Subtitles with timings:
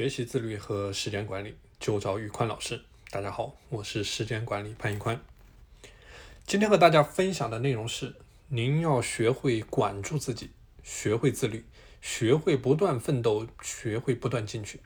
[0.00, 2.80] 学习自律和时间管理，就找宇宽老师。
[3.10, 5.20] 大家好，我是时间管理潘宇宽。
[6.46, 8.14] 今天和大家分享的内容是：
[8.48, 10.52] 您要学会管住自己，
[10.82, 11.66] 学会自律，
[12.00, 14.80] 学会不断奋斗，学会不断进取。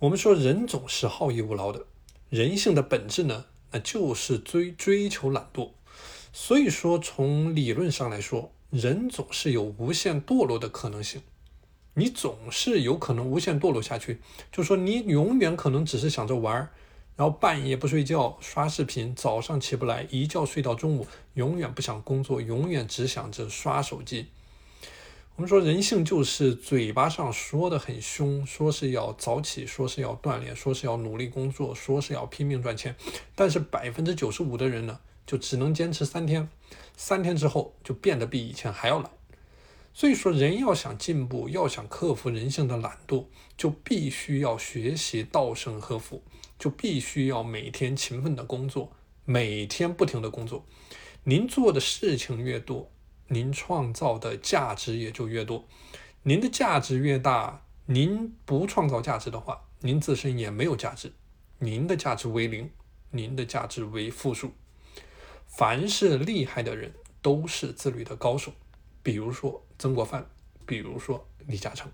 [0.00, 1.86] 我们说人总是好逸恶劳的，
[2.28, 5.70] 人性的本质呢，那就是追追求懒惰。
[6.32, 11.22] 所以说，从理论上来说，人总是有无限堕落的可能性。
[11.94, 14.20] 你总是有可能无限堕落下去，
[14.50, 16.70] 就说你永远可能只是想着玩儿，
[17.16, 24.28] 然后半夜不睡觉刷视频，早上起不来，一觉睡到中午，永远不想工作，永远只想着刷手机。
[25.36, 32.94] 我们说人性就是嘴巴上说的很凶，说是要早起，说是要锻炼，说是要努力工作，说是要拼命赚钱，
[33.34, 36.48] 但是百分之九十五的人呢，就只能坚持三天，
[36.96, 39.10] 三天之后就变得比以前还要懒。
[39.94, 46.22] 所以说，人要想进步，要想克服人性的懒惰，就必须要学习稻盛和夫，
[46.58, 48.92] 就必须要每天勤奋的工作，
[49.26, 50.64] 每天不停的工作。
[51.24, 52.90] 您做的事情越多，
[53.28, 55.68] 您创造的价值也就越多。
[56.22, 61.12] 您的价值越大，您不创造价值的话，您自身也没有价值。
[61.58, 62.70] 您的价值为零，
[63.10, 64.52] 您的价值为负数。
[65.46, 68.52] 凡是厉害的人，都是自律的高手。
[69.02, 70.26] 比如说曾国藩，
[70.66, 71.90] 比如说李嘉诚，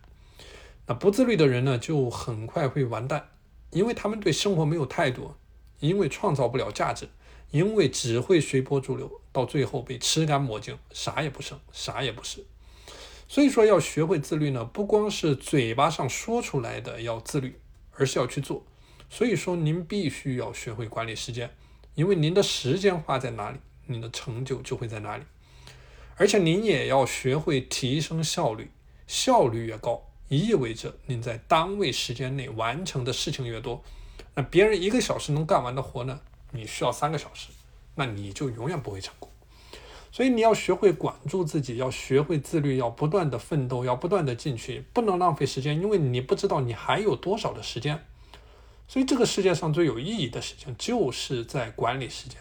[0.87, 3.31] 那不自律的人呢，就很快会完蛋，
[3.71, 5.35] 因为他们对生活没有态度，
[5.81, 7.09] 因为创造不了价值，
[7.51, 12.45] 因为只会随波逐流，到最后被吃干抹净，啥也不剩，啥也不是。
[13.27, 17.59] 所以说要学会自律呢，不光是嘴巴上说出来的要自律，
[17.93, 18.65] 而是要去做。
[19.11, 21.51] 所以说您必须要学会管理时间，
[21.95, 25.25] 因为您的时间花在哪里，您的成就就会在哪里。
[26.19, 28.71] 而且您也要学会提升效率，
[29.07, 33.83] 效率越高，意味着您在单位时间内完成的事情越多。
[34.35, 37.49] 那别人一个小时能干完的活呢，你需要三个小时，
[37.95, 39.31] 那你就永远不会成功。
[40.11, 48.05] 所以你要学会管住自己，要学会自律，要不断的奋斗，要不断的进取，不能浪费时间，因为你不知道你还有多少的时间。
[48.89, 52.41] 所以这个世界上最有意义的事情，就是在管理时间。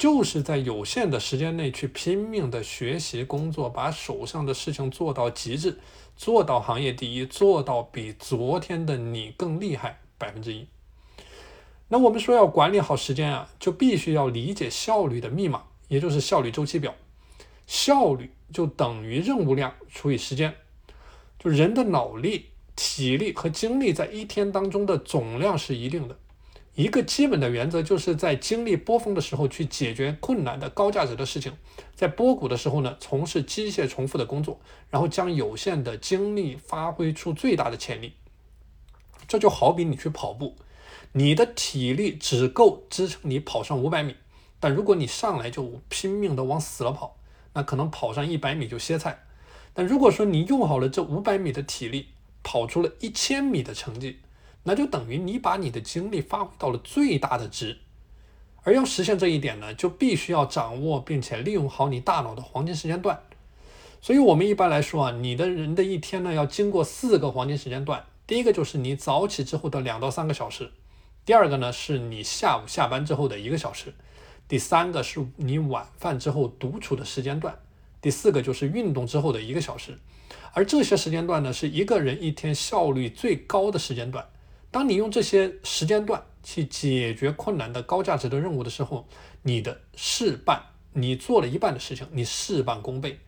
[0.00, 5.78] 就是在有限的时间内去拼命的学习工作，把手上的事情做到极致，
[6.16, 10.66] 做到行业第一，做到比昨天的你更厉害百分之一。
[11.88, 16.94] 那我们说要管理好时间啊，就必须要理解效率的密码，也就是效率周期表。
[17.66, 20.54] 效率就等于任务量除以时间，
[21.38, 26.18] 就人的脑力、体力和精力在一天当中的总量是一定的。
[26.80, 31.52] 一个基本的原则就是在经历波峰的时候去解决困难的高价值的事情，
[31.94, 34.58] 在波谷的时候呢，从事机械重复的工作，
[34.88, 38.14] 然后将有限的精力发挥出最大的潜力。
[39.28, 40.56] 这就好比你去跑步，
[41.12, 44.16] 你的体力只够支撑你跑上五百米，
[44.58, 47.18] 但如果你上来就拼命的往死了跑，
[47.52, 49.24] 那可能跑上一百米就歇菜。
[49.74, 52.08] 但如果说你用好了这五百米的体力，
[52.42, 54.20] 跑出了一千米的成绩。
[54.64, 57.78] 那就等于你把你的精力发挥到了最大的值，
[58.62, 63.22] 而要实现这一点呢，就必须要掌握并且利用好你大脑的黄金时间段。
[64.02, 68.04] 所以，我们一般来说啊，你的人的一天呢，要经过四个黄金时间段。
[68.26, 70.70] 第一个就是你早起之后的两到三个小时，
[71.24, 73.94] 第二个呢是你下午下班之后的一个小时，
[74.46, 77.58] 第三个是你晚饭之后独处的时间段，
[78.00, 79.98] 第四个就是运动之后的一个小时。
[80.52, 84.26] 而这些时间段呢，是一个人一天效率最高的时间段。
[84.70, 89.06] 当你用这些时间段去解决困难的高价值的任务的时候，
[89.42, 93.18] 你的事半，你做了一半的事情，你事半功倍。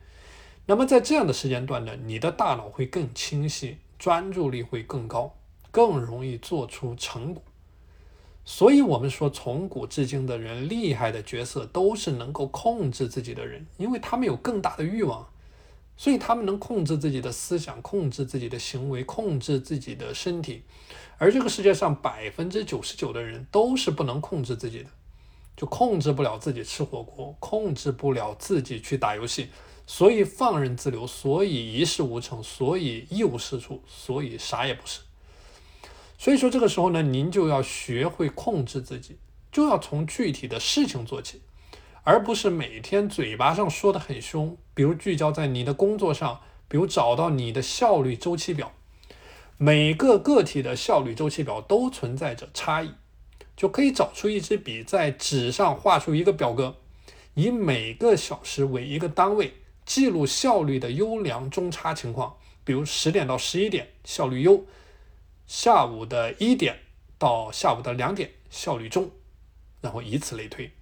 [0.67, 5.37] 那么在这样的时间段呢，你的大脑会更清晰，专注力会更高，
[5.73, 7.43] 更容易做出成果。
[8.45, 15.29] 所以，我们说从古至今的人厉害的角色都是能够控制自己的人，因为他们有更大的欲望。
[16.03, 20.65] 所以他们能控制自己的思想，控制自己的行为，控制自己的身体，
[21.17, 24.91] 而这个世界上百分之九十九的人都是不能控制自己的，
[25.57, 29.51] 就控制不了自己吃火锅，控制不了自己去打游戏，
[29.87, 35.03] 所以放任自流，所以一事无成，所以一无是处，所以啥也不是。
[36.19, 39.19] 所以说这个时候呢，您就要学会控制自己，
[39.53, 41.43] 就要从具体的事情做起。
[42.05, 48.73] 而不是每天嘴巴上说的很凶，比如聚焦在你的工作上，比如找到你的效率周期表。
[49.57, 52.95] 每个个体的效率周期表都存在着差异，
[53.55, 56.77] 就可以找出一支笔，在纸上画出一个表格，
[57.35, 62.37] 以每个小时为一个单位，记录效率的优良中差情况。
[62.65, 64.65] 比如十点到十一点效率优，
[65.47, 66.81] 下午的一点
[67.19, 69.11] 到下午的两点效率中，
[69.81, 70.73] 然后以此类推，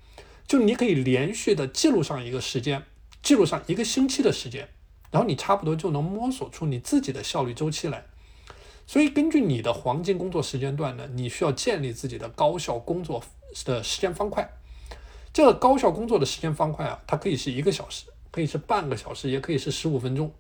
[0.50, 2.82] 就你可以连续的记录上一个时间，
[3.23, 4.69] 记录上一个星期的时间，
[5.12, 8.05] 然后你差不多就能摸索出你自己的效率周期来。
[8.85, 13.23] 所以根据你的黄金工作时间段呢，你需要建立自己的高效工作
[13.64, 14.52] 的时间方块。
[15.32, 20.35] 这个高效工作的时间方块啊，它可以是一个小时，可以是半个小时，也可以是十五分钟。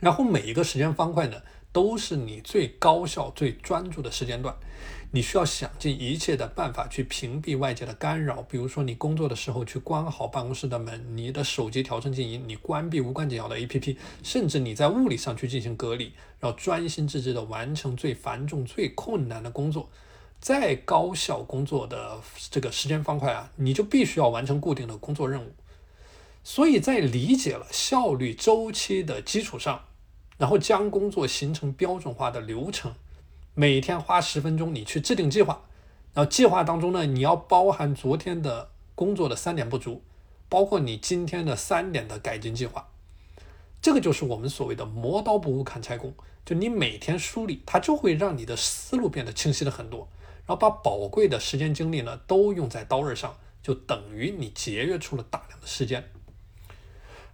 [0.00, 1.40] 然后每一个时间方块呢，
[1.70, 4.52] 都是你最高效、最专注的时间段。
[5.10, 19.88] 你需要想尽一切的办法去屏蔽外界的干扰，比如说你工作的时候去关好办公室的门，你的手机调成静音，你关闭无关紧要的 APP，甚至你在物理上去进行隔离，要专心致志地完成最繁重、最困难的工作。
[20.40, 22.20] 再高效工作的
[22.50, 25.54] 这个时间方块啊，你就必须要完成固定的工作任务。
[26.44, 29.86] 所以在理解了效率周期的基础上，
[30.36, 32.94] 然后将工作形成标准化的流程，
[33.60, 35.64] 每天花十分钟，你去制定计划。
[36.14, 40.04] 然后计划当中呢，你要包含昨天的工作的三点不足，
[40.48, 42.86] 包括你今天的三点的改进计划。
[43.82, 46.14] 这个就是我们所谓的磨刀不误砍柴工，
[46.44, 50.06] 就你每天梳理，它就会让你的思路变得清晰了很多。
[50.46, 56.08] 然后把宝贵的时间精力呢都用在刀刃上，就等于你节约出了大量的时间。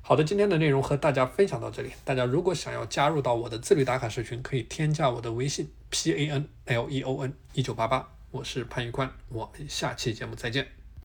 [0.01, 1.91] 好的，今天的内容和大家分享到这里。
[2.03, 10.84] 大家如果想要加入到我的自律打卡社群，可以添加我的微信 p a n l e o n 一九八八，我是潘玉宽，我们下期节目再见。